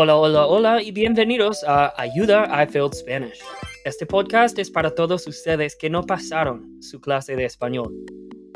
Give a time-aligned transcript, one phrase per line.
[0.00, 3.40] Hola, hola, hola y bienvenidos a Ayuda I Failed Spanish.
[3.84, 7.92] Este podcast es para todos ustedes que no pasaron su clase de español.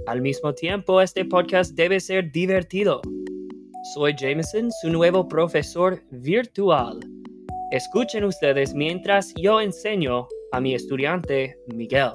[0.06, 3.02] Al mismo tiempo, este podcast debe ser divertido.
[3.92, 7.00] Soy Jameson, su nuevo profesor virtual.
[7.72, 12.12] Escuchen ustedes mientras yo enseño a mi estudiante Miguel.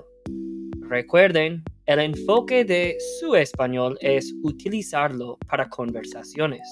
[0.87, 6.65] Recuerden, el enfoque de su español es utilizarlo para conversaciones.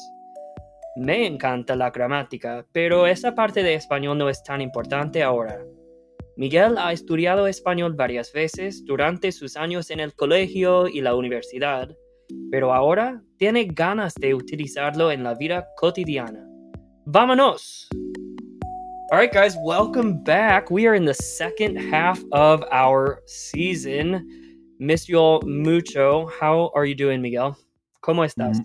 [0.98, 5.62] Me encanta la gramática, pero esa parte de español no es tan importante ahora.
[6.38, 11.90] Miguel ha estudiado español varias veces durante sus años en el colegio y la universidad,
[12.50, 16.48] pero ahora tiene ganas de utilizarlo en la vida cotidiana.
[17.06, 17.90] ¡Vámonos!
[19.12, 20.72] Alright, guys, welcome back.
[20.72, 24.28] We are in the second half of our season.
[24.80, 26.28] Miss you mucho.
[26.42, 27.54] How are you doing, Miguel?
[28.02, 28.60] ¿Cómo estás?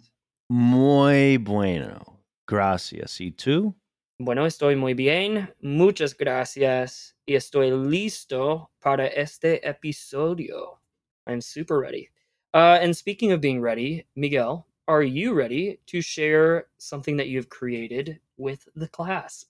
[0.49, 2.20] Muy bueno.
[2.51, 3.21] Gracias.
[3.21, 3.77] ¿Y tú?
[4.19, 5.55] Bueno, estoy muy bien.
[5.61, 7.15] Muchas gracias.
[7.25, 10.81] Y estoy listo para este episodio.
[11.29, 12.09] I'm super ready.
[12.53, 17.49] Uh, and speaking of being ready, Miguel, are you ready to share something that you've
[17.49, 19.47] created with the class?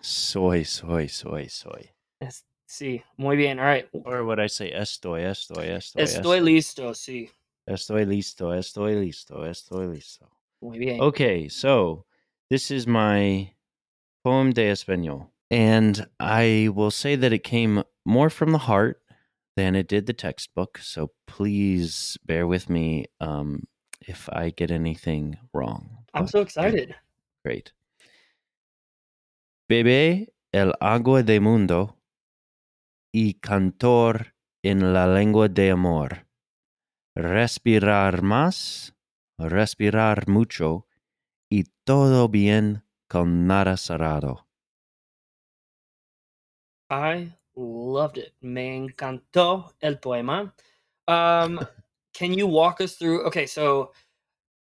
[0.00, 1.90] Soy, soy, soy, soy.
[2.22, 3.58] Es- sí, muy bien.
[3.58, 3.86] All right.
[3.92, 7.28] Or would I say estoy, estoy, estoy, Estoy listo, sí.
[7.68, 10.30] estoy listo, estoy listo, estoy listo.
[10.62, 11.00] Muy bien.
[11.00, 12.04] Okay, so
[12.50, 13.52] this is my
[14.24, 15.28] poem de español.
[15.50, 19.00] And I will say that it came more from the heart
[19.56, 20.78] than it did the textbook.
[20.78, 23.66] So please bear with me um,
[24.06, 26.04] if I get anything wrong.
[26.12, 26.94] I'm But so excited.
[27.44, 27.72] Great.
[29.70, 31.96] Bebé el agua de mundo
[33.12, 36.26] y cantor en la lengua de amor.
[37.16, 38.92] Respirar más,
[39.38, 40.86] respirar mucho
[41.48, 44.46] y todo bien con nada cerrado.
[46.90, 48.32] I loved it.
[48.42, 50.52] Me encantó el poema.
[51.06, 51.60] Um,
[52.14, 53.24] can you walk us through?
[53.26, 53.92] Okay, so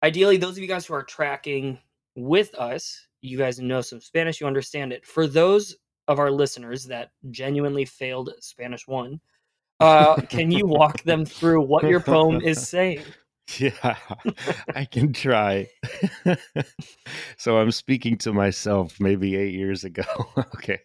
[0.03, 1.79] ideally, those of you guys who are tracking
[2.17, 5.07] with us, you guys know some Spanish, you understand it.
[5.07, 5.77] For those
[6.09, 9.21] of our listeners that genuinely failed Spanish one,
[9.79, 13.05] uh, can you walk them through what your poem is saying?
[13.59, 13.97] Yeah,
[14.75, 15.69] I can try.
[17.37, 20.05] so I'm speaking to myself maybe eight years ago.
[20.55, 20.81] okay.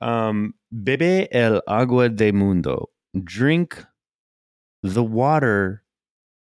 [0.00, 2.90] Um, bebe el agua de mundo.
[3.22, 3.84] Drink
[4.82, 5.82] the water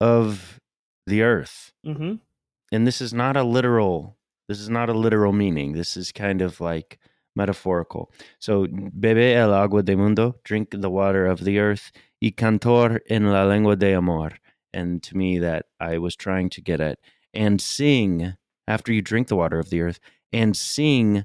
[0.01, 0.61] of
[1.07, 1.73] the earth.
[1.85, 2.15] hmm
[2.71, 4.17] And this is not a literal,
[4.49, 5.73] this is not a literal meaning.
[5.73, 6.99] This is kind of like
[7.35, 8.13] metaphorical.
[8.39, 10.37] So, bebe el agua de mundo.
[10.45, 11.91] Drink the water of the earth.
[12.21, 14.39] Y cantor en la lengua de amor
[14.73, 16.99] and to me that I was trying to get at.
[17.35, 18.35] And sing
[18.69, 19.99] after you drink the water of the earth,
[20.33, 21.25] and sing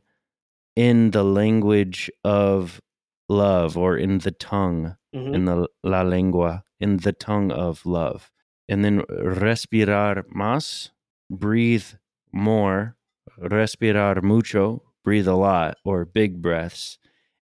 [0.76, 2.82] in the language of
[3.30, 8.32] love or in the tongue, hmm in the la lengua, in the tongue of love.
[8.70, 10.90] And then respirar más,
[11.30, 11.86] breathe
[12.32, 12.96] more,
[13.40, 16.98] respirar mucho, breathe a lot or big breaths,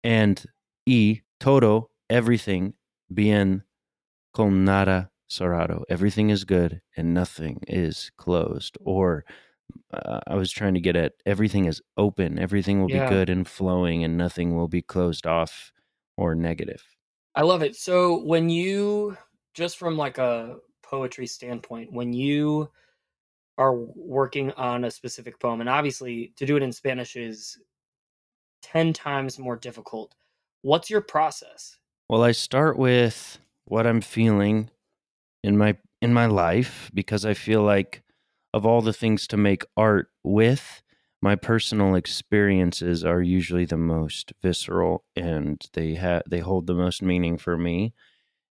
[0.03, 0.45] and
[0.87, 2.75] y todo, everything,
[3.13, 3.63] bien
[4.34, 5.82] con nada cerrado.
[5.88, 8.78] Everything is good and nothing is closed.
[8.84, 9.25] Or
[9.93, 13.09] uh, I was trying to get at everything is open, everything will Yeah.
[13.09, 15.72] be good and flowing, and nothing will be closed off
[16.16, 16.84] or negative.
[17.34, 17.76] I love it.
[17.76, 19.16] So when you
[19.54, 22.71] just from like a poetry standpoint, when you
[23.59, 27.59] are working on a specific poem, and obviously to do it in Spanish is
[28.62, 30.15] 10 times more difficult.
[30.62, 31.78] What's your process?
[32.09, 34.71] Well, I start with what I'm feeling
[35.42, 38.03] in my in my life because I feel like
[38.54, 40.82] of all the things to make art with,
[41.22, 47.03] my personal experiences are usually the most visceral and they have they hold the most
[47.03, 47.94] meaning for me.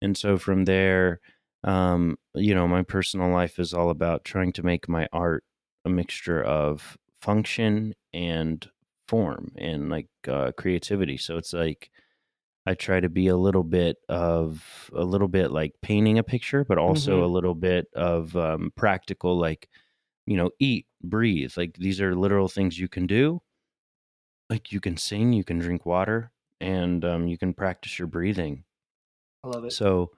[0.01, 1.19] And so from there,
[1.63, 5.43] um, you know, my personal life is all about trying to make my art
[5.85, 8.69] a mixture of function and
[9.07, 11.17] form and like uh, creativity.
[11.17, 11.89] So it's like
[12.67, 16.65] I try to be a little bit of a little bit like painting a picture,
[16.65, 17.25] but also Mhm.
[17.25, 19.69] a little bit of um, practical, like
[20.27, 21.53] you know, eat, breathe.
[21.57, 23.41] Like these are literal things you can do.
[24.49, 28.65] Like you can sing, you can drink water, and um, you can practice your breathing.
[29.43, 29.77] I love it.
[29.77, 30.11] So,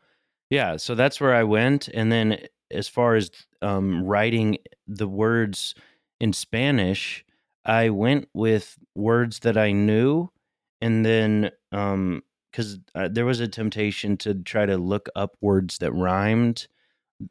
[0.50, 1.88] yeah, so that's where I went.
[1.90, 3.31] And then as far as
[3.62, 4.57] um, writing
[4.88, 5.75] the words
[6.19, 7.25] in Spanish,
[7.66, 10.30] I went with words that I knew.
[10.81, 15.78] And then, um, because uh, there was a temptation to try to look up words
[15.80, 16.68] that rhymed,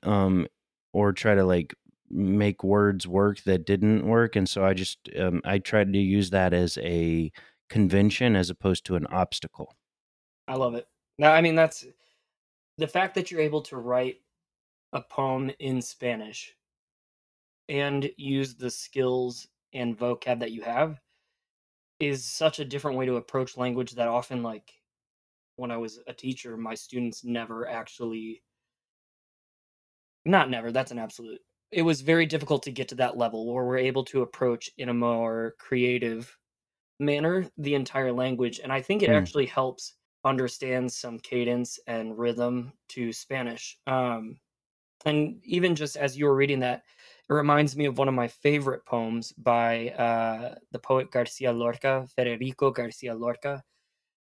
[0.02, 0.46] um,
[0.92, 1.74] or try to like
[2.10, 6.30] make words work that didn't work and so i just um, i tried to use
[6.30, 7.30] that as a
[7.68, 9.76] convention as opposed to an obstacle
[10.48, 10.88] I love it.
[11.18, 11.86] Now, I mean, that's
[12.78, 14.16] the fact that you're able to write
[14.92, 16.54] a poem in Spanish
[17.68, 21.00] and use the skills and vocab that you have
[22.00, 24.72] is such a different way to approach language that often, like,
[25.58, 28.42] when I was a teacher, my students never actually,
[30.24, 31.40] not never, that's an absolute.
[31.70, 34.88] It was very difficult to get to that level where we're able to approach in
[34.88, 36.38] a more creative
[37.00, 38.60] manner the entire language.
[38.60, 39.10] And I think it Hmm.
[39.10, 43.78] actually helps understand some cadence and rhythm to Spanish.
[43.86, 44.40] Um,
[45.06, 46.84] and even just as you were reading that,
[47.30, 52.08] it reminds me of one of my favorite poems by uh, the poet Garcia Lorca,
[52.16, 53.64] Federico Garcia Lorca.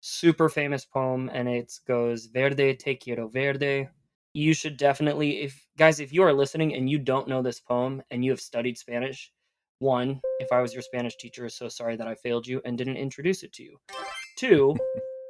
[0.08, 3.88] Super famous poem, and it goes Verde te quiero verde.
[4.34, 8.00] You should definitely, if guys, if you are listening and you don't know this poem
[8.12, 9.32] and you have studied Spanish,
[9.80, 12.98] one, if I was your Spanish teacher, so sorry that I failed you and didn't
[12.98, 13.78] introduce it to you.
[14.36, 14.76] Two,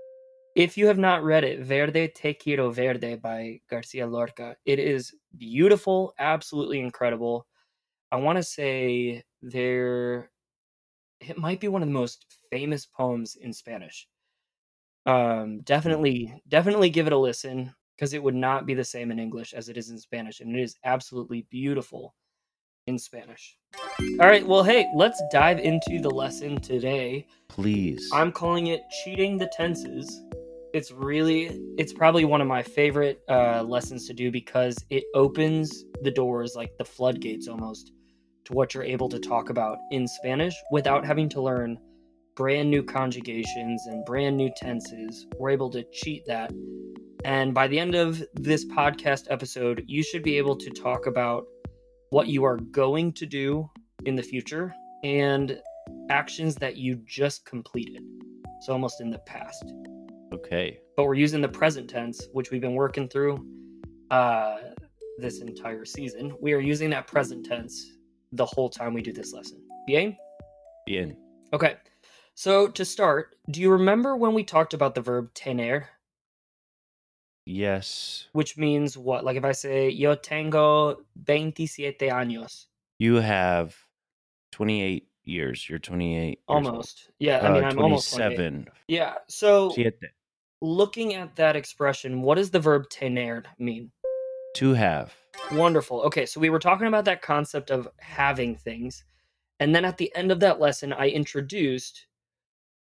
[0.54, 5.14] if you have not read it, Verde Te Quiero Verde by Garcia Lorca, it is
[5.38, 7.46] beautiful, absolutely incredible.
[8.12, 10.30] I want to say there,
[11.18, 14.06] it might be one of the most famous poems in Spanish.
[15.06, 19.18] Um, definitely, definitely give it a listen because it would not be the same in
[19.18, 22.14] English as it is in Spanish, and it is absolutely beautiful
[22.86, 23.56] in Spanish.
[24.20, 27.26] All right, well, hey, let's dive into the lesson today.
[27.48, 30.22] please I'm calling it cheating the tenses.
[30.74, 35.84] It's really, it's probably one of my favorite uh, lessons to do because it opens
[36.02, 37.92] the doors, like the floodgates almost,
[38.44, 41.78] to what you're able to talk about in Spanish without having to learn
[42.36, 45.26] brand new conjugations and brand new tenses.
[45.38, 46.52] We're able to cheat that.
[47.24, 51.46] And by the end of this podcast episode, you should be able to talk about
[52.10, 53.68] what you are going to do
[54.04, 55.60] in the future and
[56.10, 58.02] actions that you just completed.
[58.60, 59.64] So almost in the past.
[60.32, 63.44] okay But we're using the present tense, which we've been working through
[64.10, 64.58] uh,
[65.18, 66.34] this entire season.
[66.40, 67.96] We are using that present tense
[68.32, 69.58] the whole time we do this lesson.
[69.86, 70.16] Bien?
[70.86, 71.16] bien
[71.52, 71.76] Okay.
[72.38, 75.88] So to start, do you remember when we talked about the verb tener,
[77.46, 79.24] yes which means what?
[79.24, 82.66] Like if I say yo tengo 27 años,
[82.98, 83.74] you have
[84.52, 87.10] 28 years you're 28 years almost.
[87.18, 88.36] Yeah, I mean Uh, I'm almost 28.
[88.36, 89.14] 27 Yeah.
[89.28, 90.12] So Siete.
[90.60, 93.92] looking at that expression, what does the verb tener mean?
[94.56, 95.14] to have
[95.52, 96.02] Wonderful.
[96.02, 99.04] Okay, so we were talking about that concept of having things.
[99.60, 102.06] And then at the end of that lesson, I introduced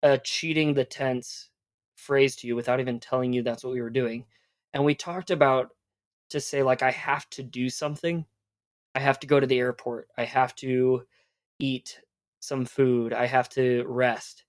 [0.04, 1.50] a cheating the tense
[1.96, 4.26] phrase to you without even telling you that's what we were doing.
[4.74, 5.70] And we talked about
[6.30, 8.26] to say, like, I have to do something.
[8.96, 10.08] I have to go to the airport.
[10.18, 11.04] I have to
[11.60, 12.00] eat
[12.40, 13.14] some food.
[13.14, 14.46] I have to rest.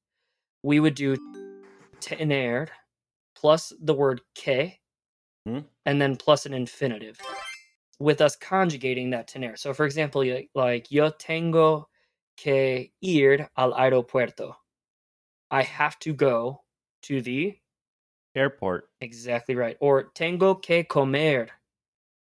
[0.62, 1.16] We would do
[2.00, 2.68] tener
[3.34, 4.72] plus the word que
[5.46, 5.60] Hmm.
[5.86, 7.18] and then plus an infinitive
[7.98, 9.56] with us conjugating that tener.
[9.56, 10.22] So, for example,
[10.54, 11.88] like, yo tengo
[12.36, 14.54] que ir al aeropuerto.
[15.50, 16.62] I have to go
[17.02, 17.56] to the,
[18.34, 19.76] airport exactly right.
[19.80, 21.48] Or tengo que comer.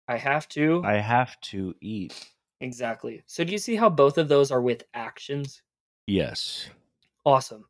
[0.08, 2.28] I have to, i have to eat
[2.60, 3.22] exactly.
[3.26, 5.62] So, do you see how both of those are with actions?
[6.06, 6.68] yes
[7.24, 7.64] Awesome.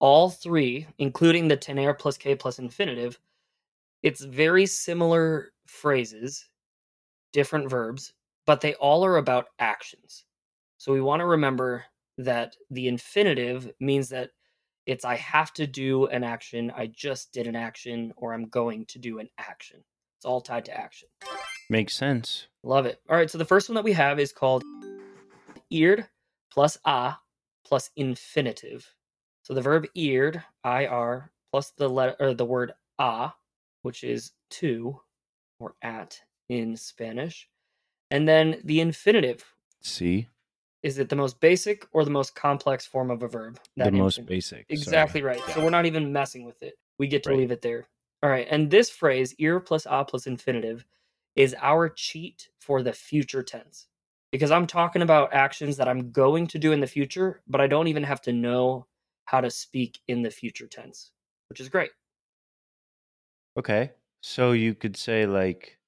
[0.00, 3.18] All three, including the tener plus que plus infinitive,
[4.02, 6.48] it's very similar phrases,
[7.32, 8.12] different verbs,
[8.46, 10.24] but they all are about actions.
[10.78, 11.84] So we want to remember
[12.18, 14.30] that the infinitive means that
[14.88, 18.86] it's I have to do an action, I just did an action, or I'm going
[18.86, 19.84] to do an action.
[20.16, 21.08] It's all tied to action.
[21.68, 23.00] makes sense Love it.
[23.08, 24.64] All right, so the first one that we have is called
[25.70, 26.08] ir
[26.50, 27.14] plus a
[27.66, 28.90] plus infinitive.
[29.42, 33.30] So the verb ir, ir, plus the letter or the word a,
[33.82, 35.00] which is to
[35.60, 36.18] or at
[36.48, 37.48] in Spanish.
[38.10, 39.44] And then the infinitive.
[39.82, 40.28] see
[40.82, 43.58] Is it the most basic or the most complex form of a verb?
[43.76, 44.74] the most infin- basic sorry.
[44.76, 45.40] Exactly right.
[45.50, 46.78] So we're not even messing with it.
[46.98, 47.38] We get to Right.
[47.38, 47.88] leave it there.
[48.22, 48.46] All right.
[48.50, 50.84] And this phrase, ir plus a plus infinitive,
[51.36, 53.86] is our cheat for the future tense.
[54.30, 57.66] Because I'm talking about actions that I'm going to do in the future, but I
[57.66, 58.86] don't even have to know
[59.24, 61.12] how to speak in the future tense,
[61.48, 61.90] which is great.
[63.56, 65.78] okay so you could say like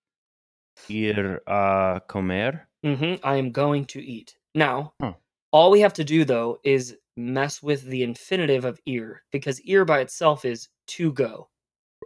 [0.89, 4.37] ir a comer hmm I am going to eat.
[4.55, 5.15] Now, Huh.
[5.53, 9.85] all we have to do though is mess with the infinitive of ir, because ir
[9.85, 11.49] by itself is to go.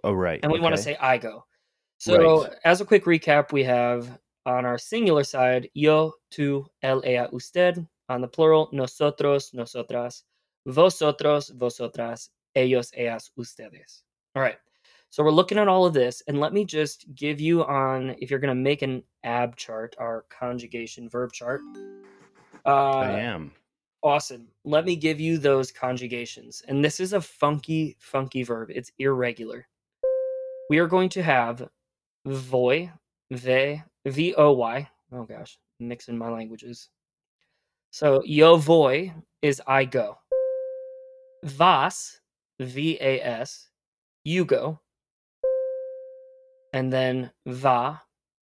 [0.03, 0.93] oh right and we want to okay.
[0.93, 1.45] say I go.
[1.99, 2.53] So, Right.
[2.65, 7.87] as a quick recap, we have on our singular side, yo, tú, él, ella, usted.
[8.11, 10.25] On the plural, nosotros, nosotras,
[10.67, 14.03] vosotros, vosotras, ellos, ellas, ustedes.
[14.37, 14.59] All right.
[15.09, 18.31] So we're looking at all of this, and let me just give you on if
[18.31, 21.63] you're going to make an ab chart, our conjugation verb chart.
[22.67, 23.53] Uh, I am.
[24.03, 24.49] Awesome.
[24.65, 26.63] Let me give you those conjugations.
[26.69, 28.71] And this is a funky, funky verb.
[28.71, 29.67] It's irregular.
[30.71, 31.69] We are going to have
[32.27, 32.91] voy,
[33.31, 34.89] ve, v o y.
[35.13, 36.89] Oh gosh, mixing my languages.
[37.91, 40.19] So yo voy is I go.
[41.45, 42.21] Vas,
[42.59, 43.69] v a s,
[44.25, 44.81] you go.
[46.73, 48.03] And then va,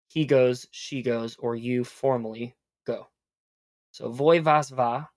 [0.09, 2.55] he goes, she goes, or you formally
[2.87, 3.09] go.
[3.95, 5.09] So voy, vas, va.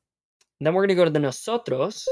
[0.59, 2.07] And then we're going to go to the nosotros,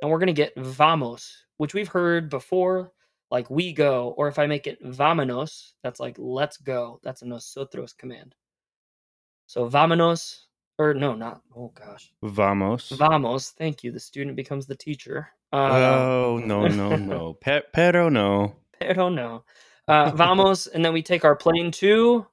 [0.00, 2.92] and we're going to get vamos, which we've heard before,
[3.32, 7.00] like we go, or if I make it vámonos, that's like let's go.
[7.02, 8.36] That's a nosotros command.
[9.48, 10.42] So vámonos,
[10.78, 12.12] or no, not, oh gosh.
[12.22, 12.90] Vamos.
[12.90, 13.90] Vamos, thank you.
[13.90, 15.30] The student becomes the teacher.
[15.52, 17.34] Uh, oh, no, no, no.
[17.40, 18.54] Pe- pero no.
[18.78, 19.42] pero no.
[19.88, 22.24] Uh, vamos, and then we take our plane to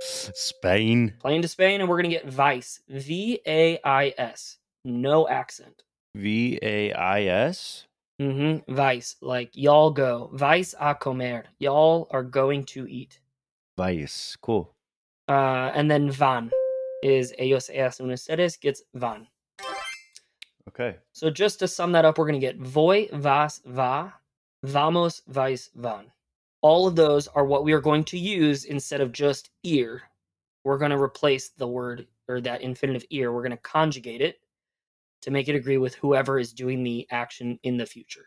[0.00, 1.14] Spain.
[1.20, 2.80] plane to Spain, and we're going to get vais.
[2.88, 4.58] V A I S.
[4.84, 5.82] No accent.
[6.14, 7.86] V A I S.
[8.20, 8.72] Mm-hmm.
[8.74, 10.30] Vais, like y'all go.
[10.32, 11.44] Vais a comer.
[11.58, 13.20] Y'all are going to eat.
[13.76, 14.36] Vais.
[14.40, 14.72] Cool.
[15.28, 16.50] Uh, and then van
[17.02, 19.26] is ellos, and ustedes gets van.
[20.68, 20.96] Okay.
[21.12, 24.12] So just to sum that up, we're going to get voy, vas, va,
[24.62, 26.12] vamos, vais, van.
[26.62, 30.02] All of those are what we are going to use instead of just ir.
[30.64, 33.32] We're going to replace the word or that infinitive ir.
[33.32, 34.40] We're going to conjugate it
[35.22, 38.26] to make it agree with whoever is doing the action in the future.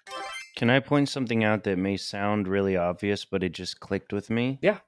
[0.55, 4.29] Can I point something out that may sound really obvious, but it just clicked with
[4.29, 4.59] me?
[4.62, 4.79] Yeah.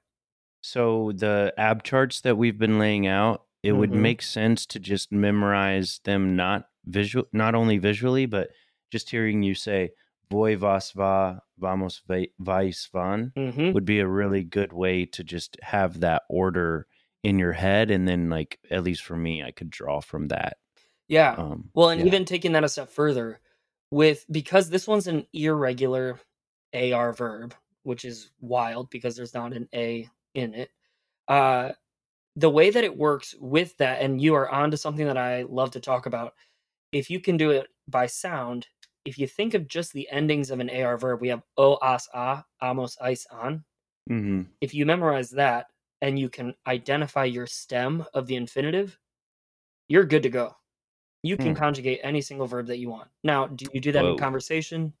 [0.60, 3.96] So the ab charts that we've been laying out, it would Mhm.
[3.96, 8.50] make sense to just memorize them not visual, not only visually, but
[8.90, 9.90] just hearing you say
[10.32, 13.72] "voy vas va, vamos va- vais van" Mm-hmm.
[13.72, 16.86] would be a really good way to just have that order
[17.22, 20.56] in your head, and then like at least for me, I could draw from that.
[21.08, 21.34] Yeah.
[21.34, 22.06] Um, Well, and yeah.
[22.06, 23.40] even taking that a step further,
[23.90, 26.18] with because this one's an irregular
[26.74, 30.70] AR verb, which is wild because there's not an A in it.
[31.28, 31.72] Uh,
[32.34, 35.72] the way that it works with that, and you are onto something that I love
[35.72, 36.32] to talk about.
[36.90, 38.66] If you can do it by sound,
[39.04, 42.08] if you think of just the endings of an AR verb, we have o, as,
[42.14, 43.64] a, amos, ice, on.
[44.10, 44.46] Mhm.
[44.60, 48.98] If you memorize that and you can identify your stem of the infinitive,
[49.88, 50.56] you're good to go.
[51.22, 51.58] You can Hmm.
[51.58, 53.10] conjugate any single verb that you want.
[53.22, 54.92] Now, do you do that in conversation?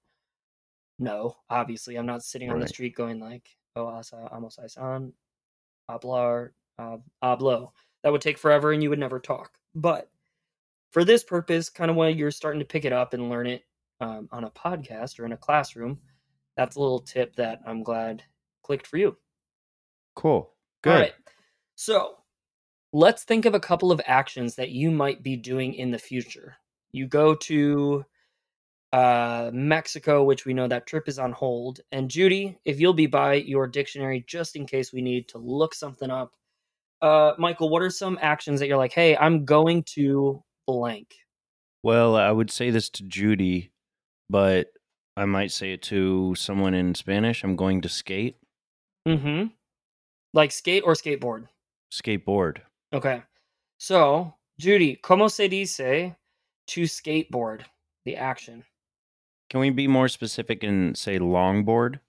[0.98, 1.96] No, obviously.
[1.96, 5.14] I'm not sitting on the street going like, "Oh, asa, amos, isan,
[5.88, 9.58] hablar, uh, hablo." That would take forever, and you would never talk.
[9.74, 10.10] But
[10.90, 13.64] for this purpose, kind of when you're starting to pick it up and learn it
[14.02, 15.98] um, on a podcast or in a classroom,
[16.56, 18.22] that's a little tip that I'm glad
[18.62, 19.16] clicked for you.
[20.16, 20.52] Cool.
[20.82, 20.92] Good.
[20.92, 21.12] All right.
[21.76, 22.16] So
[22.92, 26.56] let's think of a couple of actions that you might be doing in the future.
[26.92, 28.04] You go to
[28.92, 31.80] uh, Mexico, which we know that trip is on hold.
[31.92, 35.74] And Judy, if you'll be by your dictionary just in case we need to look
[35.74, 36.32] something up.
[37.00, 41.14] Uh, Michael, what are some actions that you're like, hey, I'm going to blank?
[41.82, 43.71] Well, I would say this to Judy,
[44.32, 44.68] but
[45.16, 47.44] I might say it to someone in Spanish.
[47.44, 48.36] I'm going to skate,
[49.06, 49.48] Mm-hmm.
[50.32, 51.48] Like skate or skateboard.
[51.92, 52.58] skateboard.
[52.94, 53.22] Okay.
[53.78, 56.14] So, Judy, ¿cómo se dice
[56.68, 57.62] to skateboard?
[58.06, 58.64] The action.
[59.50, 62.00] Can we be more specific and say longboard?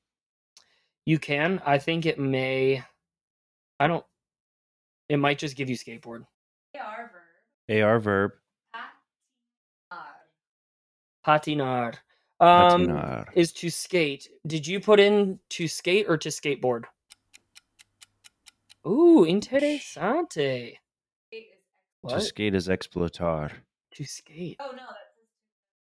[1.05, 1.61] You can.
[1.65, 2.83] I think it may.
[3.79, 4.05] I don't.
[5.09, 6.25] It might just give you skateboard.
[6.79, 7.83] AR verb.
[7.83, 8.31] AR verb.
[9.93, 10.05] Patinar.
[11.27, 11.95] Patinar.
[12.43, 13.27] Um, patinar.
[13.35, 14.27] is to skate.
[14.45, 16.83] Did you put in to skate or to skateboard?
[18.85, 20.75] Ooh, interesante.
[22.01, 22.15] What?
[22.15, 23.51] To skate is explotar.
[23.95, 24.57] To skate.
[24.59, 25.13] Oh no, that's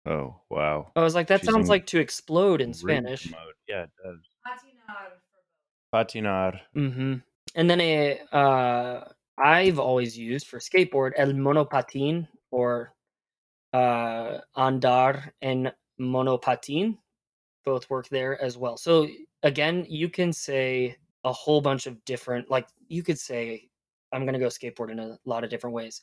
[0.06, 0.90] Oh, wow.
[0.96, 3.30] I was like, that She's sounds like to explode in Spanish.
[3.30, 3.54] Mode.
[3.68, 4.18] Yeah, it does.
[4.46, 5.10] patinar.
[5.94, 6.60] Patinar.
[6.74, 7.14] Mm-hmm.
[7.54, 9.04] And then a uh,
[9.38, 12.94] I've always used for skateboard el monopatin or
[13.72, 16.98] uh, andar en monopatin.
[17.64, 18.76] Both work there as well.
[18.78, 19.06] So
[19.42, 22.50] again, you can say a whole bunch of different.
[22.50, 23.68] Like you could say,
[24.12, 26.02] I'm gonna go skateboard in a lot of different ways.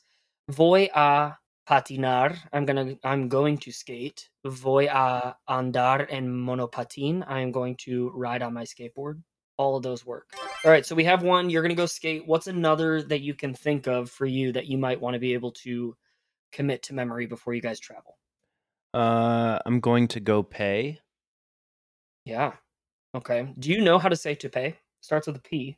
[0.50, 1.32] Voy a
[1.68, 2.38] patinar.
[2.52, 2.96] I'm gonna.
[3.04, 4.30] I'm going to skate.
[4.46, 7.24] Voy a andar en monopatin.
[7.26, 9.22] I am going to ride on my skateboard.
[9.58, 10.30] all of those work.
[10.64, 11.50] All right, so we have one.
[11.50, 12.26] You're going to go skate.
[12.26, 15.34] What's another that you can think of for you that you might want to be
[15.34, 15.96] able to
[16.52, 18.17] commit to memory before you guys travel?
[18.98, 20.98] Uh, I'm going to go pay.
[22.24, 22.52] Yeah.
[23.14, 23.54] Okay.
[23.60, 24.76] Do you know how to say to pay?
[25.02, 25.76] Starts with a P.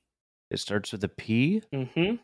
[0.51, 1.63] It starts with a P.
[1.73, 2.15] Mm-hmm.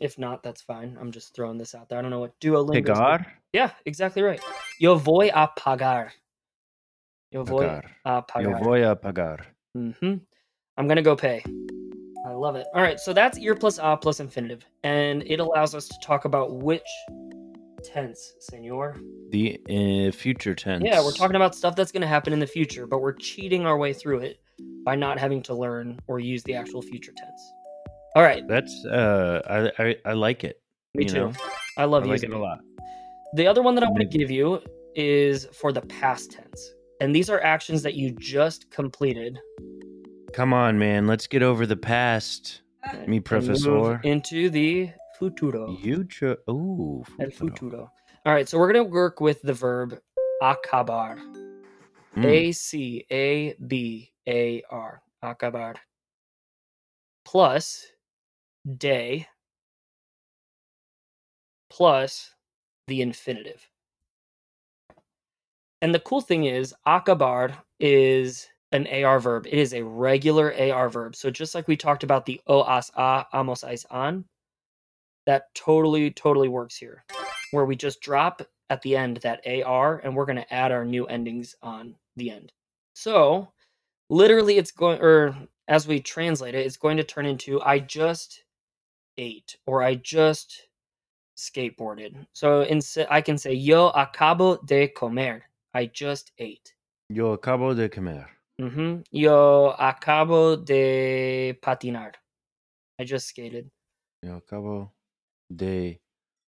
[0.00, 0.96] If not, that's fine.
[0.98, 1.98] I'm just throwing this out there.
[1.98, 2.76] I don't know what Duolingo.
[2.76, 2.82] is.
[2.82, 3.26] Pegar.
[3.52, 4.40] Yeah, exactly right.
[4.80, 6.08] Yo voy a pagar.
[7.30, 7.84] Yo voy Pagar.
[8.06, 8.42] a pagar.
[8.42, 9.40] Yo voy a pagar.
[9.76, 10.14] Mm-hmm.
[10.76, 11.44] I'm gonna go pay.
[12.26, 12.66] I love it.
[12.74, 16.24] All right, so that's ir plus a plus infinitive, and it allows us to talk
[16.24, 16.82] about which
[17.84, 18.96] tense, senor.
[19.30, 20.82] The uh, future tense.
[20.84, 23.76] Yeah, we're talking about stuff that's gonna happen in the future, but we're cheating our
[23.76, 24.40] way through it
[24.84, 27.52] by not having to learn or use the actual future tense.
[28.16, 30.60] All right, That's uh, I I, I like it.
[30.94, 31.18] me you too.
[31.18, 31.32] know?
[31.76, 32.60] I I love like using it a lot.
[33.34, 34.60] The other one that I want to give you
[34.94, 36.74] is for the past tense.
[37.00, 39.38] And these are actions that you just completed.
[40.32, 41.06] Come on, man.
[41.06, 42.60] Let's get over the past.
[42.92, 44.00] Me, and move professor.
[44.04, 45.76] Into the futuro.
[46.08, 47.04] Cho- Ooh.
[47.20, 47.90] El futuro.
[48.26, 49.98] All right, so we're going to work with the verb
[50.42, 51.18] acabar.
[52.16, 52.24] Mm.
[52.24, 55.02] A C A B A R.
[55.22, 55.74] Acabar.
[57.24, 57.86] Plus
[58.78, 59.26] de
[61.70, 62.30] plus
[62.86, 63.68] the infinitive.
[65.82, 69.46] And the cool thing is, acabar is an AR verb.
[69.46, 71.16] It is a regular AR verb.
[71.16, 74.24] So just like we talked about the o as a, amos ais an,
[75.26, 77.04] that totally, totally works here.
[77.50, 80.84] Where we just drop at the end that AR and we're going to add our
[80.84, 82.52] new endings on the end.
[82.94, 83.52] So
[84.10, 85.36] literally, it's going, or
[85.68, 88.44] as we translate it, it's going to turn into I just
[89.16, 90.68] ate or I just
[91.36, 92.26] skateboarded.
[92.32, 95.42] So instead, I can say Yo acabo de comer.
[95.74, 96.74] I just ate.
[97.10, 98.26] Yo acabo de comer.
[98.60, 102.14] hmm Yo acabo de patinar.
[102.98, 103.68] I just skated.
[104.22, 104.90] Yo acabo
[105.54, 106.00] de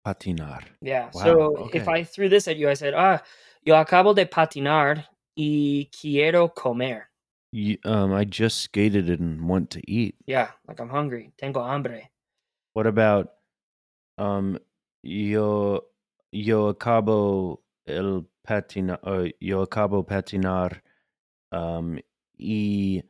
[0.06, 0.62] patinar.
[0.80, 1.10] Yeah.
[1.12, 1.88] Wow, so if.
[1.88, 3.22] I threw this at you, I said, ah,
[3.62, 5.04] yo acabo de patinar
[5.36, 7.08] y quiero comer.
[7.52, 10.16] You, um, I just skated and want to eat.
[10.26, 11.32] Yeah, like I'm hungry.
[11.38, 12.10] Tengo hambre.
[12.74, 13.30] What about
[14.18, 14.58] um
[15.02, 15.80] yo
[16.30, 20.80] yo acabo el patinar uh, yo acabo patinar
[21.50, 21.98] um
[22.38, 23.02] y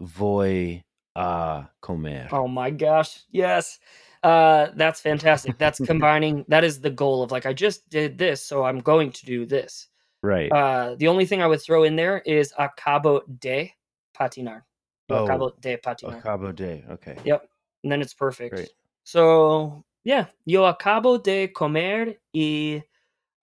[0.00, 0.82] voy
[1.14, 2.28] a comer.
[2.32, 3.24] Oh my gosh.
[3.30, 3.78] Yes.
[4.22, 5.58] Uh that's fantastic.
[5.62, 9.12] That's combining that is the goal of like I just did this, so I'm going
[9.12, 9.88] to do this.
[10.22, 10.50] Right.
[10.50, 13.74] Uh the only thing I would throw in there is acabo de
[14.18, 14.62] patinar.
[15.10, 16.22] Oh, acabo de patinar.
[16.22, 16.84] acabo de.
[16.90, 17.16] Okay.
[17.24, 17.48] Yep.
[17.84, 18.54] And then it's perfect.
[18.54, 18.70] Great.
[19.04, 22.82] So, yeah, yo acabo de comer y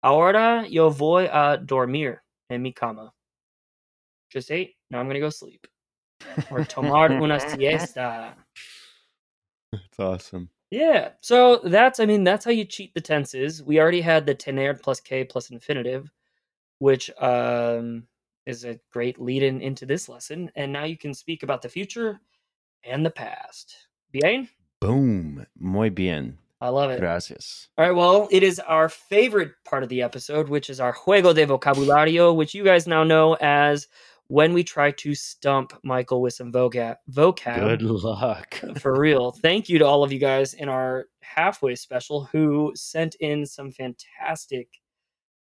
[0.03, 3.11] ahora yo voy a dormir en mi cama.
[4.29, 4.75] Just ate.
[4.91, 5.65] Now I'm going to go sleep.
[6.51, 8.35] Or tomar una siesta.
[9.71, 10.49] it's awesome.
[10.71, 11.09] Yeah.
[11.21, 13.63] So that's, I mean, that's how you cheat the tenses.
[13.63, 16.11] We already had the tener plus que plus infinitive,
[16.79, 18.07] which um,
[18.45, 20.51] is a great lead in into this lesson.
[20.55, 22.19] And now you can speak about the future
[22.83, 23.75] and the past.
[24.11, 24.49] Bien?
[24.81, 25.45] Boom.
[25.57, 26.37] Muy bien.
[26.61, 26.99] I love it.
[26.99, 27.67] Gracias.
[27.77, 31.33] All right, well, it is our favorite part of the episode, which is our juego
[31.35, 33.87] de vocabulario, which you guys now know as
[34.27, 36.95] when we try to stump Michael with some vocab.
[37.11, 38.61] vocab Good luck.
[38.79, 39.31] for real.
[39.31, 43.71] Thank you to all of you guys in our halfway special who sent in some
[43.71, 44.67] fantastic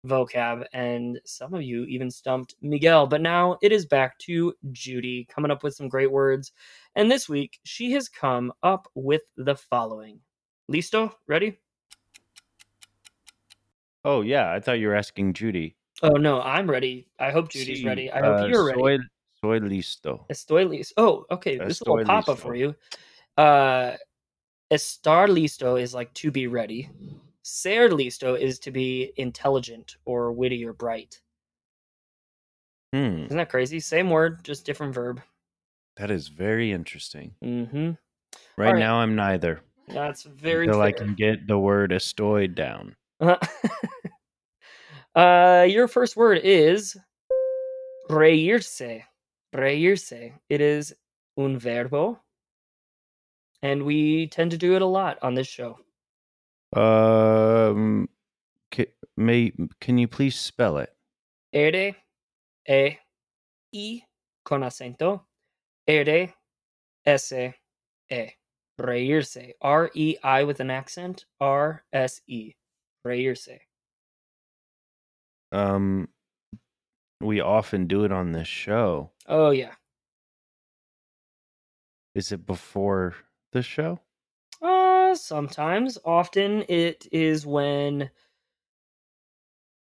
[0.07, 3.07] vocab, and some of you even stumped Miguel.
[3.07, 6.53] But now it is back to Judy coming up with some great words.
[6.95, 10.21] And this week, she has come up with the following.
[10.71, 11.13] Listo?
[11.27, 11.59] Ready?
[14.05, 15.77] Oh yeah, I thought you were asking Judy.
[16.03, 17.09] Oh no, I'm ready.
[17.19, 18.11] I hope Judy's Sí, ready.
[18.11, 18.81] I hope uh, you're ready.
[18.81, 18.99] Soy,
[19.41, 20.25] soy listo.
[20.31, 20.93] Estoy listo.
[20.97, 21.59] Oh, okay.
[21.59, 22.75] This little Estoy pop up for you.
[23.37, 23.97] Uh,
[24.71, 26.91] estar listo is like to be ready.
[27.43, 31.21] Ser listo is to be intelligent or witty or bright.
[32.93, 33.25] Hmm.
[33.25, 33.81] Isn't that crazy?
[33.81, 35.23] Same word, just different verb.
[35.97, 37.35] That is very interesting.
[37.43, 37.93] Mm-hmm.
[38.59, 38.79] Right right.
[38.79, 39.61] now, I'm neither.
[39.89, 42.97] That's very until I can get the word estoy down.
[43.21, 43.37] uh,
[45.17, 46.97] your first word is
[48.11, 49.03] reírse.
[49.55, 50.33] Reírse.
[50.49, 50.95] It is
[51.39, 52.21] un verbo,
[53.63, 55.79] and we tend to do it a lot on this show.
[56.75, 58.09] Um,
[58.75, 60.91] ca- may can you please spell it?
[61.55, 61.93] R,
[62.69, 62.93] E,
[63.75, 64.03] I
[64.45, 65.23] con acento.
[65.89, 66.35] R,
[67.07, 67.53] S, E.
[68.79, 69.53] Reírse.
[69.63, 71.25] R, E, I with an accent.
[71.41, 72.53] R, S, E.
[73.07, 73.59] Reírse.
[75.53, 76.09] Um,
[77.21, 79.11] we often do it on this show.
[79.27, 79.73] Oh, yeah.
[82.15, 83.15] Is it before
[83.53, 84.01] the show?
[84.63, 85.99] Uh, sometimes.
[86.05, 88.11] Often it is when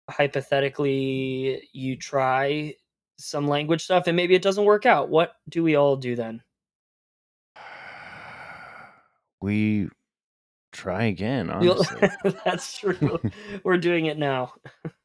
[0.10, 2.76] hypothetically you try
[3.18, 5.10] some language stuff and maybe it doesn't work out.
[5.10, 6.42] What do we all do then?
[9.42, 9.90] We
[10.72, 12.10] try again, honestly.
[12.46, 13.20] That's true.
[13.66, 14.54] We're doing it now.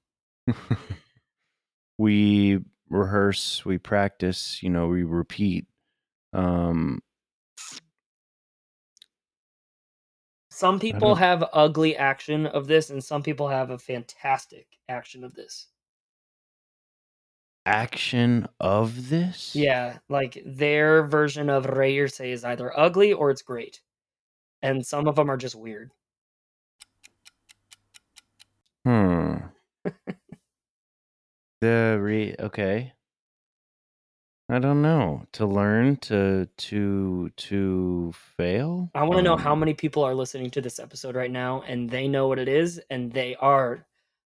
[1.98, 2.58] we
[2.88, 5.66] rehearse, we practice, you know, we repeat.
[6.32, 7.00] Um
[10.50, 15.34] Some people have ugly action of this, and some people have a fantastic action of
[15.34, 15.68] this.
[17.68, 19.54] action of this?
[19.54, 23.82] Yeah, like their version of reírse is either ugly or it's great.
[24.62, 25.92] And some of them are just weird.
[28.84, 29.36] Hmm.
[31.60, 32.92] the re okay.
[34.50, 35.26] I don't know.
[35.32, 38.90] To learn to to to fail?
[38.94, 41.62] I want to know how Um, many people are listening to this episode right now
[41.68, 43.84] and they know what it is and they are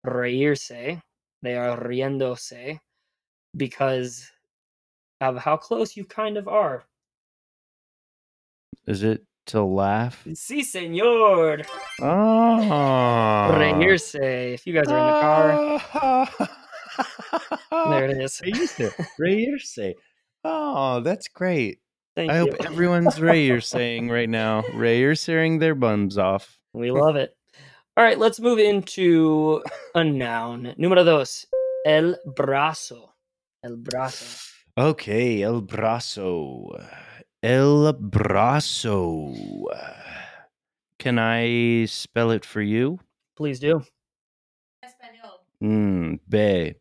[0.04, 1.00] reírse,
[1.42, 2.80] they are riéndose
[3.56, 4.28] because
[5.20, 6.84] of how close you kind of are.
[8.86, 10.24] Is it to laugh?
[10.32, 11.64] Sí, señor.
[12.00, 13.54] Oh.
[13.54, 14.54] Reírse.
[14.54, 16.48] If you guys are in the car,
[17.70, 18.40] there it is.
[19.18, 19.94] Reírse.
[20.44, 21.78] Oh, that's great.
[22.16, 22.36] Thank you.
[22.36, 22.50] I you.
[22.50, 24.62] hope everyone's saying right now.
[24.74, 26.58] Reírsing their buns off.
[26.72, 27.34] We love it.
[27.96, 29.62] All right, let's move into
[29.94, 30.74] a noun.
[30.78, 31.46] Número dos.
[31.84, 33.10] El brazo.
[33.62, 34.50] El brazo.
[34.78, 36.78] Okay, el brazo.
[37.42, 39.34] El brazo.
[40.98, 42.98] Can I spell it for you?
[43.36, 43.82] Please do.
[44.82, 45.40] Espanol.
[45.62, 46.74] Mm, B,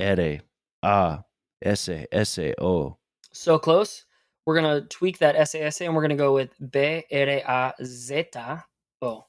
[0.00, 0.40] R,
[0.82, 1.24] A,
[1.62, 2.98] S, S, O.
[3.32, 4.06] So close.
[4.46, 7.72] We're going to tweak that SAS and we're going to go with B R A
[7.82, 8.24] Z
[9.02, 9.24] O.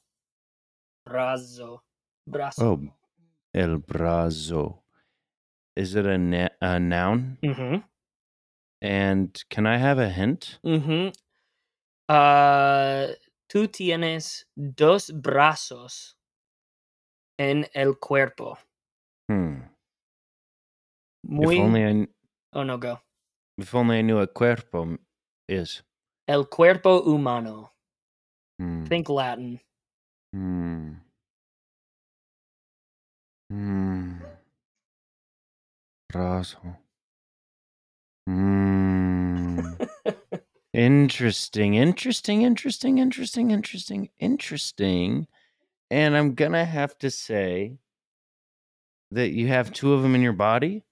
[1.07, 1.79] Brazo.
[2.29, 2.61] Brazo.
[2.61, 2.81] Oh,
[3.53, 4.79] el brazo.
[5.75, 7.37] Is it a, na- a noun?
[7.43, 7.77] Mm-hmm.
[8.81, 10.59] And can I have a hint?
[10.65, 11.09] Mm-hmm.
[12.07, 13.13] Uh,
[13.49, 16.15] tú tienes dos brazos
[17.39, 18.57] en el cuerpo.
[19.29, 19.61] Hmm.
[21.27, 21.55] Muy.
[21.55, 22.07] If only I
[22.53, 22.99] Oh, no, go.
[23.57, 24.97] if only I knew what cuerpo
[25.49, 25.81] is.
[26.27, 27.71] El cuerpo humano.
[28.59, 28.85] Hmm.
[28.85, 29.59] Think Latin.
[30.33, 30.93] Hmm.
[33.49, 34.13] Hmm.
[36.11, 36.77] Brazo.
[38.27, 39.73] Hmm.
[40.73, 45.27] interesting, interesting, interesting, interesting, interesting, interesting.
[45.91, 47.77] And I'm gonna have to say
[49.11, 50.83] that you have two of them in your body.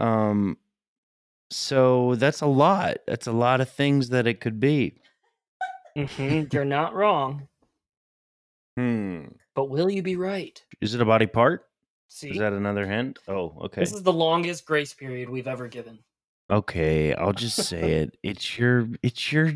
[0.00, 0.56] Um,
[1.50, 2.98] so that's a lot.
[3.06, 5.00] That's a lot of things that it could be.
[5.96, 6.44] Mm-hmm.
[6.52, 7.48] You're not wrong,
[8.76, 9.24] Hmm.
[9.54, 10.62] but will you be right?
[10.80, 11.66] Is it a body part?
[12.08, 13.18] See, Is that another hint?
[13.28, 13.80] Oh, okay.
[13.80, 15.98] this is the longest grace period we've ever given.
[16.50, 18.16] Okay, I'll just say it.
[18.22, 19.52] It's your it's your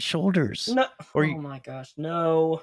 [0.00, 0.68] shoulders.
[0.72, 2.60] No, Or oh you- my gosh, no,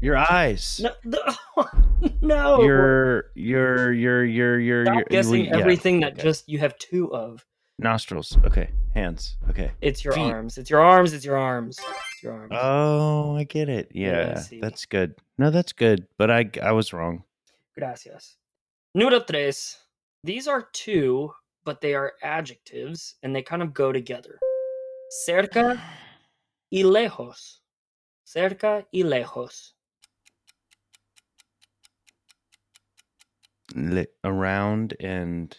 [0.00, 0.80] Your eyes.
[0.82, 1.66] no, no,
[2.22, 2.62] no.
[2.62, 6.22] Your your your your your Stop your guessing yeah, everything that okay.
[6.22, 7.44] just you have two of.
[7.78, 8.36] nostrils.
[8.44, 9.36] Okay, hands.
[9.50, 9.70] Okay.
[9.80, 10.32] It's your Feet.
[10.32, 10.58] arms.
[10.58, 11.12] It's your arms.
[11.12, 11.78] It's your arms.
[12.12, 12.52] It's your arms.
[12.54, 13.90] Oh, I get it.
[13.94, 15.14] Yeah, Yeah, that's good.
[15.38, 16.06] No, that's good.
[16.18, 17.24] But I I was wrong.
[17.76, 18.36] Gracias.
[18.96, 19.78] Número tres.
[20.24, 21.32] These are two,
[21.64, 24.38] but they are adjectives and they kind of go together.
[25.26, 25.80] Cerca
[26.70, 27.60] y lejos.
[28.26, 29.72] Cerca y lejos.
[33.74, 35.56] Li- around and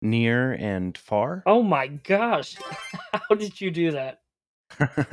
[0.00, 1.42] near and far.
[1.46, 2.56] Oh my gosh.
[3.12, 4.20] How did you do that?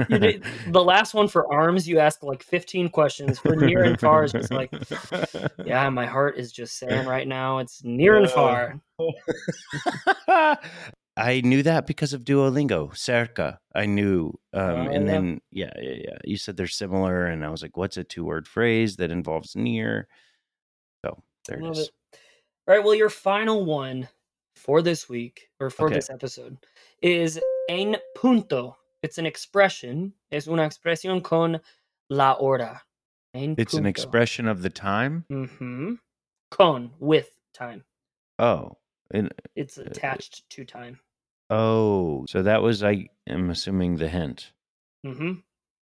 [0.08, 3.38] You did, the last one for arms, you asked like 15 questions.
[3.40, 4.72] For near and far is just like,
[5.66, 8.82] yeah, my heart is just saying right now it's near and Uh, far.
[11.18, 13.58] I knew that because of Duolingo, cerca.
[13.76, 15.12] I knew, um, Oh, and yeah.
[15.12, 16.18] then yeah, yeah, yeah.
[16.24, 20.08] You said they're similar, and I was like, "What's a two-word phrase that involves near?"
[21.50, 21.88] There it Love is.
[21.88, 21.92] it.
[22.68, 24.08] All right, well, your final one
[24.56, 25.96] for this week or for Okay.
[25.96, 26.58] this episode
[27.02, 28.76] is en punto.
[29.02, 30.14] It's an expression.
[30.32, 31.60] Es una expresión con
[32.10, 32.82] la hora.
[33.34, 35.26] En It's an expression of the time.
[35.32, 35.94] Mm-hmm.
[36.52, 37.84] Con with time.
[38.40, 38.78] Oh,
[39.12, 41.00] and It's attached to time.
[41.50, 44.52] oh, so that was I am assuming the hint.
[45.06, 45.34] Mm-hmm.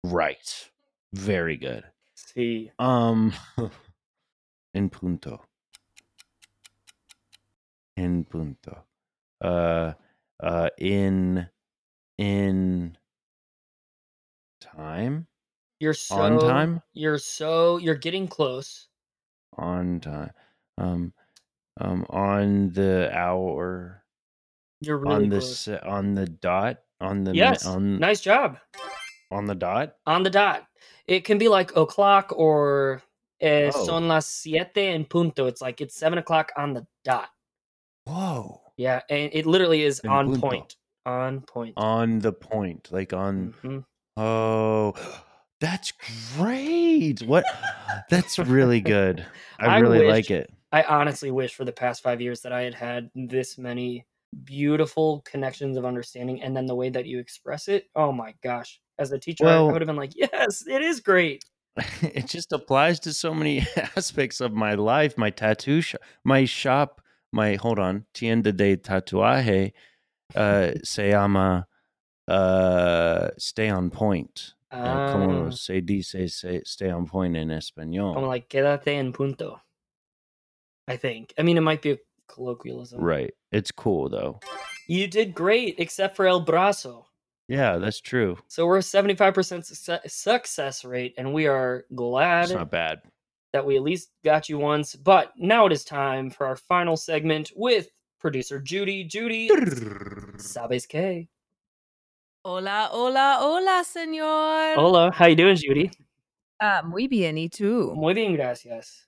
[0.06, 0.70] Right.
[1.14, 1.84] Very good.
[2.16, 2.72] See.
[2.80, 3.34] Um,
[4.74, 5.44] en punto.
[7.98, 8.78] En punto.
[9.44, 9.94] Uh,
[10.42, 11.48] uh, in,
[12.18, 12.98] in,
[14.62, 15.28] time.
[15.80, 16.82] You're so On time?
[16.94, 18.88] You're so you're getting close.
[19.58, 20.32] On time.
[20.78, 21.14] Um,
[21.80, 24.04] um, on the hour.
[24.80, 25.60] You're really on the close.
[25.60, 26.78] se- on the dot.
[27.02, 27.66] On the yes.
[27.66, 28.58] on Nice job.
[29.32, 29.96] on the dot.
[30.06, 30.68] On the dot.
[31.08, 33.02] It can be like o'clock or
[33.42, 33.86] eh, Oh.
[33.86, 35.48] son las siete en punto.
[35.48, 37.30] It's like it's seven o'clock on the dot.
[38.12, 38.62] Whoa.
[38.78, 40.76] Yeah, and it literally is on point.
[41.06, 41.74] On point.
[41.78, 43.54] On the point, like on.
[43.64, 43.86] Mhm.
[44.18, 44.94] Oh,
[45.62, 45.94] that's
[46.38, 47.22] great.
[47.22, 47.46] What?
[48.10, 49.26] That's really good.
[49.60, 50.52] I, I really wish- like it.
[50.74, 54.06] I honestly wish for the past five years that I had had this many
[54.46, 57.88] beautiful connections of understanding, and then the way that you express it.
[57.96, 58.80] Oh my gosh!
[58.98, 61.44] As a teacher, I would have been like, "Yes, it is great."
[62.02, 63.66] it just applies to so many
[63.98, 67.01] aspects of my life my tattoo shop my shop
[67.32, 69.72] my hold on tienda de tatuaje
[70.36, 71.66] uh se llama
[72.28, 78.16] uh stay on point uh, como Ah, se dice se, stay on point en español
[78.18, 79.60] I'm like, quédate en punto.
[80.88, 81.34] I think.
[81.38, 83.00] I mean, it might be a colloquialism.
[83.02, 84.40] right it's cool though
[84.88, 87.06] You did great, except for el brazo.
[87.48, 92.72] yeah that's true So we're 75% success, success rate, and we are glad it's not
[92.72, 93.02] bad
[93.54, 94.96] that we at least got you once.
[94.96, 97.88] But now it is time for our final segment with
[98.20, 99.04] producer Judy.
[99.04, 99.50] Judy,
[100.38, 101.28] sabes que?
[102.44, 104.76] Hola, hola, hola, señor.
[104.76, 105.92] Hola, how you doing, Judy?
[106.60, 107.96] Uh, muy bien, y tú?
[107.96, 109.06] Muy bien, gracias.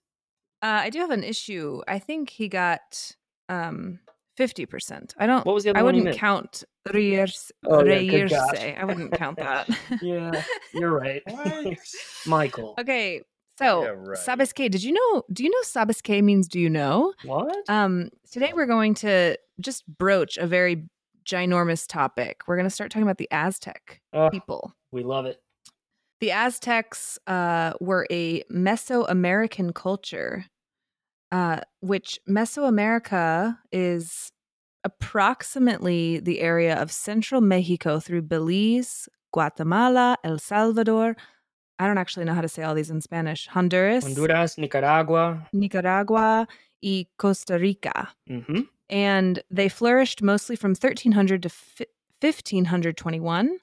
[0.61, 1.81] Uh, I do have an issue.
[1.87, 3.11] I think he got
[3.49, 3.99] um
[4.39, 5.13] 50%.
[5.17, 7.51] I don't What was the other I one wouldn't count reírse.
[7.65, 8.55] Oh, yeah, good gosh.
[8.55, 8.79] reírse.
[8.79, 9.67] I wouldn't count that.
[10.01, 11.21] Yeah, you're right.
[12.25, 12.75] Michael.
[12.79, 13.21] okay.
[13.59, 14.17] So, Yeah, right.
[14.17, 14.69] sabes que?
[14.69, 17.13] Did you know do you know sabes que means do you know?
[17.23, 17.55] What?
[17.69, 20.87] Um today we're going to just broach a very
[21.25, 22.41] ginormous topic.
[22.47, 24.73] We're going to start talking about the Aztec Oh, people.
[24.91, 25.39] we love it.
[26.19, 30.45] The Aztecs uh, were a Mesoamerican culture,
[31.31, 34.31] uh, which Mesoamerica is
[34.85, 41.15] approximately the area of central Mexico through Belize, Guatemala, El Salvador.
[41.83, 43.47] I don't actually know how to say all these in Spanish.
[43.47, 45.45] Honduras, Honduras, Nicaragua.
[45.51, 46.47] Nicaragua,
[46.81, 48.09] y Costa Rica.
[48.25, 51.87] hmm And they flourished mostly from 1300 to fi-
[52.21, 53.57] 1521.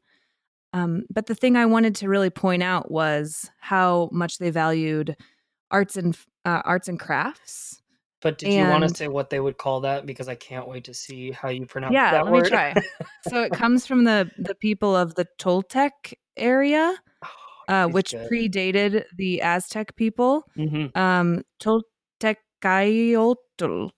[0.74, 5.16] Um, but the thing I wanted to really point out was how much they valued
[5.70, 7.80] arts and uh, arts and crafts.
[8.20, 10.04] But did you want to say what they would call that?
[10.04, 12.42] Because I can't wait to see how you pronounce yeah, that let word.
[12.44, 12.74] me try.
[13.22, 16.94] so it comes from the the people of the Toltec area,
[17.70, 18.30] uh, which good.
[18.30, 20.44] predated the Aztec people.
[20.56, 20.96] Mhm.
[20.96, 23.90] Um, Toltecayotl.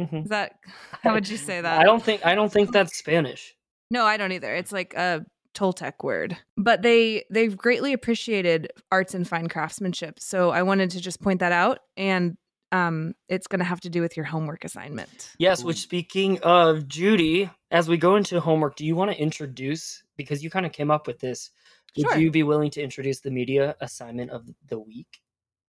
[0.00, 0.24] Mhm.
[0.24, 0.56] Is that
[1.02, 1.80] how would you say that?
[1.80, 3.54] I don't think I don't think that's Spanish.
[3.90, 4.54] No, I don't either.
[4.54, 6.36] It's like a Toltec word.
[6.56, 10.18] But they they've greatly appreciated arts and fine craftsmanship.
[10.18, 12.36] So I wanted to just point that out and
[12.72, 15.30] um it's going to have to do with your homework assignment.
[15.38, 20.02] Yes, which speaking of Judy, as we go into homework, do you want to introduce
[20.16, 21.50] because you kind of came up with this?
[21.96, 22.18] Would Sure.
[22.18, 25.20] you be willing to introduce the media assignment of the week?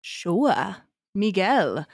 [0.01, 0.77] Sure.
[1.13, 1.85] Miguel.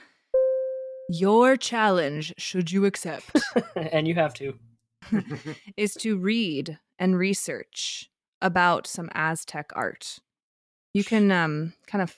[1.08, 3.36] Your challenge, should you accept,
[3.76, 4.54] and you have to.
[5.76, 8.08] is to read and research
[8.40, 10.18] about some Aztec art.
[10.94, 12.16] You can um kind of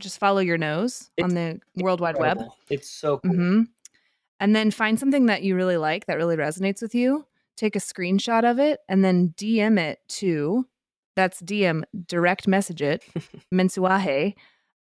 [0.00, 2.38] just follow your nose on the World Wide Web.
[2.70, 3.32] It's so cool.
[3.32, 3.62] hmm
[4.38, 7.26] And then find something that you really like that really resonates with you.
[7.60, 10.66] Take a screenshot of it and then DM it to
[11.14, 13.04] that's DM direct message it
[13.54, 14.34] mensuaje.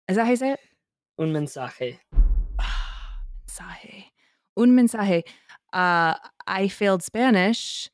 [0.09, 0.59] Is that how you say it?
[1.17, 1.97] Un mensaje.
[2.59, 4.03] mensaje.
[4.57, 5.23] Un mensaje.
[5.71, 7.89] Uh, I failed Spanish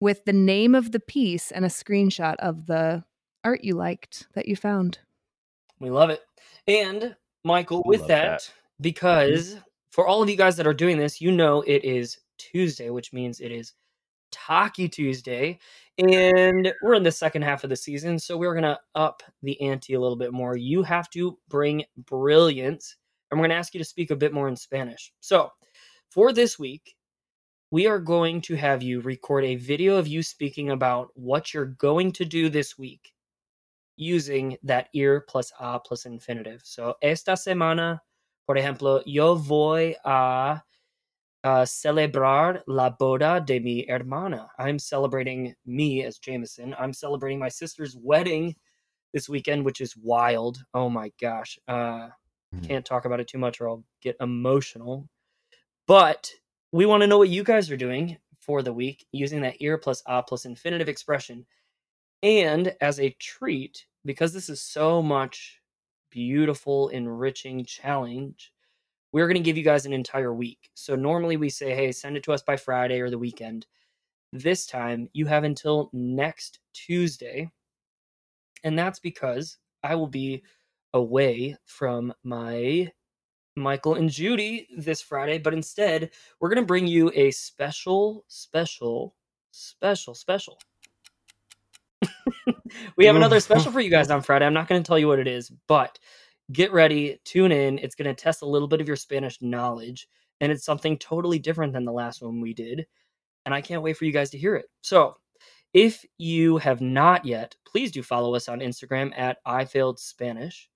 [0.00, 3.02] with the name of the piece and a screenshot of the
[3.42, 4.98] art you liked that you found.
[5.78, 6.20] We love it.
[6.68, 8.50] And Michael, We with that, that.
[8.82, 9.56] because
[9.90, 13.14] for all of you guys that are doing this, you know it is Tuesday, which
[13.14, 13.72] means it is
[14.30, 15.58] Taki Tuesday.
[15.98, 19.60] And we're in the second half of the season, so we're going to up the
[19.60, 20.56] ante a little bit more.
[20.56, 22.96] You have to bring brilliance,
[23.30, 25.12] and we're going to ask you to speak a bit more in Spanish.
[25.20, 25.50] So,
[26.10, 26.96] for this week,
[27.70, 31.66] we are going to have you record a video of you speaking about what you're
[31.66, 33.12] going to do this week
[33.96, 36.62] using that ir plus a plus infinitive.
[36.64, 38.00] So, esta semana,
[38.46, 40.62] por ejemplo, yo voy a,
[41.44, 44.48] uh, celebrar la boda de mi hermana.
[44.58, 46.74] I'm celebrating me as Jameson.
[46.78, 48.56] I'm celebrating my sister's wedding
[49.12, 50.62] this weekend, which is wild.
[50.74, 51.58] Oh my gosh.
[51.68, 52.10] Uh,
[52.54, 52.64] Mhm.
[52.66, 55.08] can't talk about it too much or I'll get emotional.
[55.86, 56.32] But
[56.72, 58.18] we want to know what you guys are doing.
[58.40, 61.46] for the week using that ir plus a plus infinitive expression.
[62.22, 65.60] And as a treat, because this is so much
[66.10, 68.52] beautiful, enriching challenge,
[69.12, 70.70] we're going to give you guys an entire week.
[70.74, 73.66] So normally we say, hey, send it to us by Friday or the weekend.
[74.32, 77.50] This time you have until next Tuesday.
[78.62, 80.42] And that's because I will be
[80.92, 82.90] away from my
[83.56, 89.14] Michael and Judy this Friday, but instead, we're going to bring you a special, special,
[89.50, 90.58] special, special.
[92.96, 94.46] we have another special for you guys on Friday.
[94.46, 95.98] I'm not going to tell you what it is, but
[96.52, 97.78] get ready, tune in.
[97.78, 100.08] It's going to test a little bit of your Spanish knowledge,
[100.40, 102.86] and it's something totally different than the last one we did.
[103.46, 104.66] And I can't wait for you guys to hear it.
[104.82, 105.16] So,
[105.72, 110.68] if you have not yet, please do follow us on Instagram at I Failed Spanish.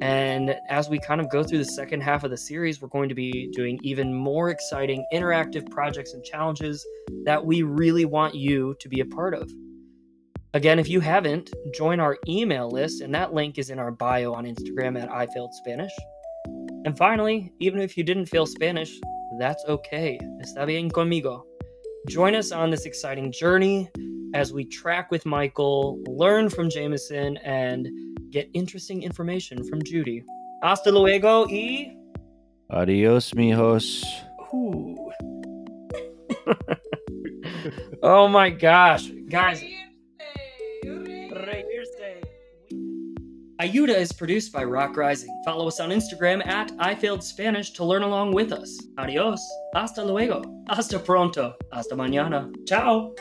[0.00, 3.08] And as we kind of go through the second half of the series, we're going
[3.08, 6.86] to be doing even more exciting interactive projects and challenges
[7.24, 9.50] that we really want you to be a part of.
[10.56, 14.32] Again, if you haven't, join our email list, and that link is in our bio
[14.32, 15.92] on Instagram at I Failed Spanish.
[16.86, 18.98] And finally, even if you didn't fail Spanish,
[19.38, 20.18] that's okay.
[20.40, 21.42] Está bien conmigo.
[22.08, 23.90] Join us on this exciting journey
[24.32, 27.86] as we track with Michael, learn from Jameson, and
[28.30, 30.24] get interesting information from Judy.
[30.62, 31.94] Hasta luego y.
[32.70, 34.02] Adios, mijos.
[34.54, 35.12] Ooh.
[38.02, 39.10] oh my gosh.
[39.28, 39.62] Guys,
[43.66, 45.42] Ayuda is produced by Rock Rising.
[45.44, 48.70] Follow us on Instagram at I Failed Spanish to learn along with us.
[48.96, 49.40] Adios.
[49.74, 50.40] Hasta luego.
[50.68, 51.52] Hasta pronto.
[51.72, 52.48] Hasta mañana.
[52.68, 53.12] Ciao.